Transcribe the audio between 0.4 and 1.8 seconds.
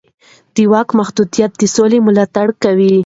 د واک محدودیت د